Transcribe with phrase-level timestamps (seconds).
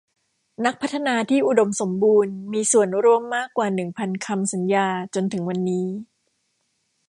[0.65, 5.85] นักพัฒนาที่อุดมสมบูรณ์มีส่วนร่วมมากกว่าหนึ่งพันคำสัญญาจนถึงวันนี้